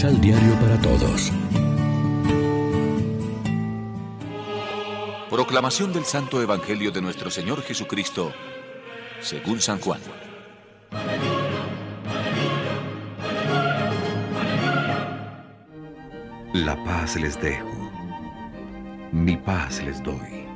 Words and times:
Misal 0.00 0.18
Diario 0.18 0.54
para 0.54 0.80
Todos. 0.80 1.30
Proclamación 5.28 5.92
del 5.92 6.06
Santo 6.06 6.40
Evangelio 6.40 6.90
de 6.90 7.02
nuestro 7.02 7.30
Señor 7.30 7.60
Jesucristo, 7.60 8.32
según 9.20 9.60
San 9.60 9.78
Juan. 9.78 10.00
La 16.54 16.82
paz 16.82 17.16
les 17.16 17.38
dejo, 17.38 17.90
mi 19.12 19.36
paz 19.36 19.82
les 19.84 20.02
doy. 20.02 20.46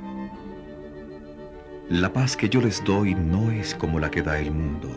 La 1.90 2.10
paz 2.10 2.34
que 2.34 2.48
yo 2.48 2.62
les 2.62 2.82
doy 2.82 3.14
no 3.14 3.50
es 3.50 3.74
como 3.74 4.00
la 4.00 4.10
que 4.10 4.22
da 4.22 4.38
el 4.38 4.52
mundo. 4.52 4.88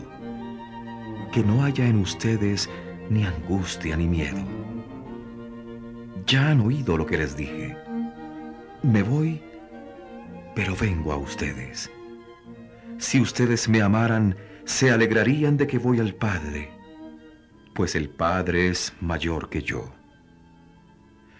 Que 1.32 1.42
no 1.42 1.64
haya 1.64 1.86
en 1.86 1.98
ustedes 1.98 2.70
ni 3.10 3.24
angustia 3.24 3.96
ni 3.96 4.06
miedo. 4.06 4.38
Ya 6.26 6.50
han 6.50 6.60
oído 6.60 6.96
lo 6.96 7.06
que 7.06 7.18
les 7.18 7.36
dije. 7.36 7.76
Me 8.82 9.02
voy, 9.02 9.42
pero 10.54 10.76
vengo 10.76 11.12
a 11.12 11.16
ustedes. 11.16 11.90
Si 12.98 13.20
ustedes 13.20 13.68
me 13.68 13.80
amaran, 13.80 14.36
se 14.64 14.90
alegrarían 14.90 15.56
de 15.56 15.66
que 15.66 15.78
voy 15.78 16.00
al 16.00 16.14
Padre, 16.14 16.70
pues 17.74 17.94
el 17.94 18.10
Padre 18.10 18.68
es 18.68 18.92
mayor 19.00 19.48
que 19.48 19.62
yo. 19.62 19.92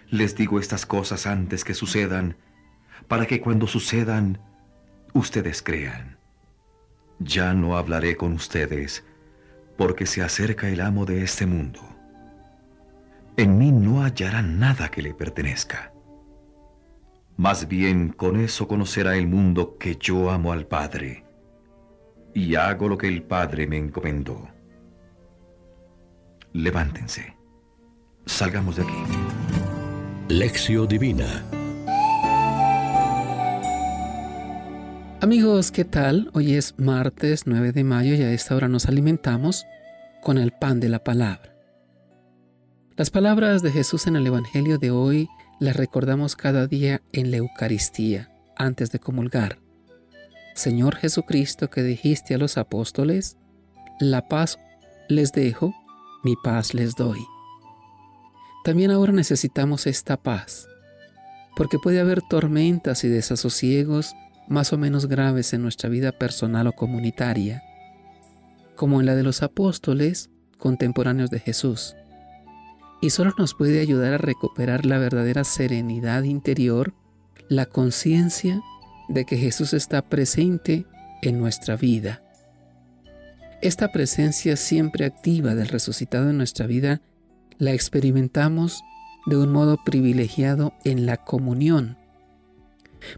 Les 0.09 0.35
digo 0.35 0.59
estas 0.59 0.85
cosas 0.85 1.27
antes 1.27 1.63
que 1.63 1.73
sucedan, 1.73 2.37
para 3.07 3.27
que 3.27 3.41
cuando 3.41 3.67
sucedan, 3.67 4.39
ustedes 5.13 5.61
crean. 5.61 6.17
Ya 7.19 7.53
no 7.53 7.77
hablaré 7.77 8.15
con 8.15 8.33
ustedes, 8.33 9.05
porque 9.79 10.05
se 10.05 10.21
acerca 10.21 10.67
el 10.67 10.81
amo 10.81 11.05
de 11.05 11.23
este 11.23 11.45
mundo. 11.45 11.79
En 13.37 13.57
mí 13.57 13.71
no 13.71 14.03
hallarán 14.03 14.59
nada 14.59 14.91
que 14.91 15.01
le 15.01 15.13
pertenezca. 15.13 15.93
Más 17.37 17.65
bien 17.65 18.09
con 18.09 18.37
eso 18.37 18.67
conocerá 18.67 19.15
el 19.15 19.27
mundo 19.27 19.77
que 19.77 19.95
yo 19.95 20.31
amo 20.31 20.51
al 20.51 20.67
Padre, 20.67 21.23
y 22.33 22.55
hago 22.55 22.89
lo 22.89 22.97
que 22.97 23.07
el 23.07 23.23
Padre 23.23 23.67
me 23.67 23.77
encomendó. 23.77 24.49
Levántense, 26.51 27.37
salgamos 28.25 28.75
de 28.75 28.83
aquí. 28.83 29.03
Lección 30.27 30.89
Divina 30.89 31.45
Amigos, 35.21 35.71
¿qué 35.71 35.83
tal? 35.83 36.31
Hoy 36.33 36.53
es 36.53 36.75
martes 36.77 37.45
9 37.45 37.73
de 37.73 37.83
mayo 37.83 38.15
y 38.15 38.21
a 38.21 38.31
esta 38.31 38.55
hora 38.55 38.69
nos 38.69 38.85
alimentamos 38.85 39.65
con 40.21 40.37
el 40.37 40.53
pan 40.53 40.79
de 40.79 40.87
la 40.87 41.03
palabra. 41.03 41.53
Las 42.95 43.09
palabras 43.09 43.61
de 43.61 43.69
Jesús 43.69 44.07
en 44.07 44.15
el 44.15 44.25
Evangelio 44.25 44.77
de 44.77 44.91
hoy 44.91 45.27
las 45.59 45.75
recordamos 45.75 46.37
cada 46.37 46.67
día 46.67 47.01
en 47.11 47.31
la 47.31 47.37
Eucaristía, 47.37 48.31
antes 48.55 48.91
de 48.91 48.99
comulgar. 48.99 49.59
Señor 50.55 50.95
Jesucristo 50.95 51.69
que 51.69 51.83
dijiste 51.83 52.33
a 52.33 52.37
los 52.37 52.57
apóstoles, 52.57 53.35
la 53.99 54.29
paz 54.29 54.57
les 55.09 55.33
dejo, 55.33 55.75
mi 56.23 56.35
paz 56.41 56.73
les 56.73 56.95
doy. 56.95 57.19
También 58.63 58.89
ahora 58.89 59.11
necesitamos 59.11 59.85
esta 59.85 60.15
paz, 60.15 60.69
porque 61.57 61.77
puede 61.77 61.99
haber 61.99 62.21
tormentas 62.21 63.03
y 63.03 63.09
desasosiegos 63.09 64.15
más 64.49 64.73
o 64.73 64.77
menos 64.77 65.05
graves 65.05 65.53
en 65.53 65.61
nuestra 65.61 65.89
vida 65.89 66.11
personal 66.11 66.67
o 66.67 66.73
comunitaria, 66.73 67.63
como 68.75 68.99
en 68.99 69.05
la 69.05 69.15
de 69.15 69.23
los 69.23 69.43
apóstoles 69.43 70.31
contemporáneos 70.57 71.29
de 71.29 71.39
Jesús. 71.39 71.95
Y 72.99 73.11
solo 73.11 73.33
nos 73.37 73.53
puede 73.53 73.79
ayudar 73.79 74.13
a 74.13 74.17
recuperar 74.17 74.85
la 74.85 74.97
verdadera 74.97 75.43
serenidad 75.43 76.23
interior, 76.23 76.93
la 77.47 77.67
conciencia 77.67 78.61
de 79.07 79.23
que 79.25 79.37
Jesús 79.37 79.73
está 79.73 80.01
presente 80.01 80.85
en 81.21 81.39
nuestra 81.39 81.77
vida. 81.77 82.23
Esta 83.61 83.91
presencia 83.91 84.55
siempre 84.55 85.05
activa 85.05 85.53
del 85.53 85.67
resucitado 85.67 86.29
en 86.29 86.37
nuestra 86.37 86.65
vida 86.65 87.01
la 87.57 87.71
experimentamos 87.71 88.81
de 89.27 89.37
un 89.37 89.51
modo 89.51 89.77
privilegiado 89.83 90.73
en 90.85 91.05
la 91.05 91.17
comunión 91.17 91.98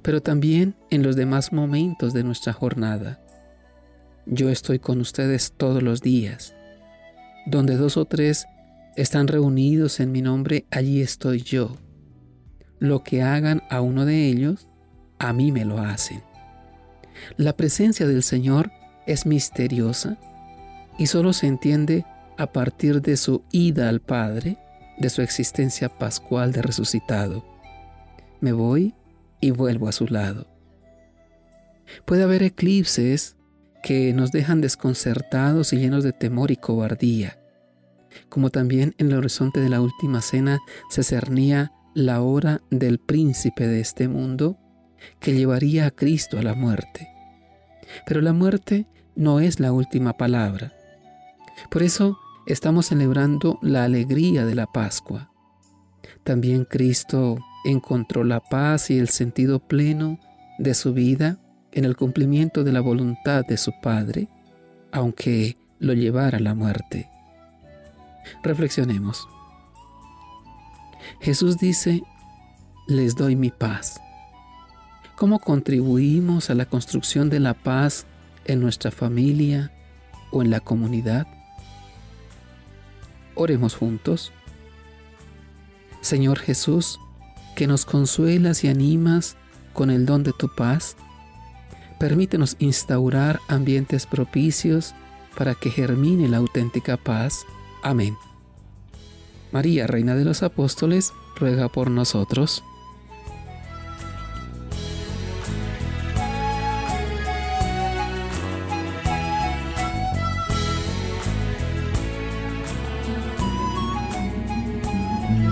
pero 0.01 0.21
también 0.21 0.75
en 0.89 1.03
los 1.03 1.15
demás 1.15 1.51
momentos 1.53 2.13
de 2.13 2.23
nuestra 2.23 2.53
jornada. 2.53 3.19
Yo 4.25 4.49
estoy 4.49 4.79
con 4.79 4.99
ustedes 5.01 5.53
todos 5.57 5.81
los 5.81 6.01
días. 6.01 6.55
Donde 7.45 7.75
dos 7.75 7.97
o 7.97 8.05
tres 8.05 8.45
están 8.95 9.27
reunidos 9.27 9.99
en 9.99 10.11
mi 10.11 10.21
nombre, 10.21 10.65
allí 10.69 11.01
estoy 11.01 11.41
yo. 11.41 11.75
Lo 12.79 13.03
que 13.03 13.21
hagan 13.21 13.63
a 13.69 13.81
uno 13.81 14.05
de 14.05 14.27
ellos, 14.27 14.67
a 15.19 15.33
mí 15.33 15.51
me 15.51 15.65
lo 15.65 15.79
hacen. 15.79 16.23
La 17.37 17.55
presencia 17.55 18.07
del 18.07 18.23
Señor 18.23 18.71
es 19.05 19.25
misteriosa 19.25 20.17
y 20.97 21.07
solo 21.07 21.33
se 21.33 21.47
entiende 21.47 22.05
a 22.37 22.51
partir 22.51 23.01
de 23.01 23.17
su 23.17 23.43
ida 23.51 23.89
al 23.89 24.01
Padre, 24.01 24.57
de 24.97 25.09
su 25.09 25.21
existencia 25.21 25.89
pascual 25.89 26.51
de 26.51 26.61
resucitado. 26.61 27.45
Me 28.39 28.51
voy 28.51 28.93
y 29.41 29.51
vuelvo 29.51 29.87
a 29.87 29.91
su 29.91 30.07
lado. 30.07 30.47
Puede 32.05 32.23
haber 32.23 32.43
eclipses 32.43 33.35
que 33.83 34.13
nos 34.13 34.31
dejan 34.31 34.61
desconcertados 34.61 35.73
y 35.73 35.77
llenos 35.77 36.03
de 36.03 36.13
temor 36.13 36.51
y 36.51 36.55
cobardía, 36.55 37.39
como 38.29 38.49
también 38.49 38.93
en 38.97 39.07
el 39.07 39.17
horizonte 39.17 39.59
de 39.59 39.69
la 39.69 39.81
última 39.81 40.21
cena 40.21 40.59
se 40.89 41.03
cernía 41.03 41.71
la 41.93 42.21
hora 42.21 42.61
del 42.69 42.99
príncipe 42.99 43.67
de 43.67 43.81
este 43.81 44.07
mundo 44.07 44.57
que 45.19 45.33
llevaría 45.33 45.87
a 45.87 45.91
Cristo 45.91 46.37
a 46.37 46.43
la 46.43 46.53
muerte. 46.53 47.07
Pero 48.05 48.21
la 48.21 48.33
muerte 48.33 48.87
no 49.15 49.39
es 49.39 49.59
la 49.59 49.71
última 49.71 50.13
palabra. 50.13 50.73
Por 51.69 51.83
eso 51.83 52.17
estamos 52.45 52.87
celebrando 52.87 53.59
la 53.61 53.83
alegría 53.83 54.45
de 54.45 54.55
la 54.55 54.67
Pascua. 54.67 55.31
También 56.23 56.65
Cristo 56.65 57.37
encontró 57.63 58.23
la 58.23 58.39
paz 58.39 58.89
y 58.89 58.97
el 58.97 59.09
sentido 59.09 59.59
pleno 59.59 60.19
de 60.57 60.73
su 60.73 60.93
vida 60.93 61.37
en 61.71 61.85
el 61.85 61.95
cumplimiento 61.95 62.63
de 62.63 62.71
la 62.71 62.81
voluntad 62.81 63.45
de 63.45 63.57
su 63.57 63.71
Padre, 63.81 64.27
aunque 64.91 65.57
lo 65.79 65.93
llevara 65.93 66.37
a 66.37 66.41
la 66.41 66.53
muerte. 66.53 67.09
Reflexionemos. 68.43 69.27
Jesús 71.21 71.57
dice, 71.57 72.03
les 72.87 73.15
doy 73.15 73.35
mi 73.35 73.49
paz. 73.49 73.99
¿Cómo 75.15 75.39
contribuimos 75.39 76.49
a 76.49 76.55
la 76.55 76.65
construcción 76.65 77.29
de 77.29 77.39
la 77.39 77.53
paz 77.53 78.05
en 78.45 78.59
nuestra 78.59 78.91
familia 78.91 79.71
o 80.31 80.41
en 80.41 80.49
la 80.49 80.59
comunidad? 80.59 81.27
Oremos 83.35 83.75
juntos. 83.75 84.31
Señor 86.01 86.39
Jesús, 86.39 86.99
que 87.55 87.67
nos 87.67 87.85
consuelas 87.85 88.63
y 88.63 88.67
animas 88.67 89.35
con 89.73 89.89
el 89.89 90.05
don 90.05 90.23
de 90.23 90.33
tu 90.33 90.53
paz. 90.53 90.95
Permítenos 91.99 92.55
instaurar 92.59 93.39
ambientes 93.47 94.05
propicios 94.05 94.93
para 95.37 95.55
que 95.55 95.69
germine 95.69 96.27
la 96.27 96.37
auténtica 96.37 96.97
paz. 96.97 97.45
Amén. 97.83 98.15
María, 99.51 99.87
Reina 99.87 100.15
de 100.15 100.25
los 100.25 100.43
Apóstoles, 100.43 101.13
ruega 101.35 101.69
por 101.69 101.91
nosotros. 101.91 102.63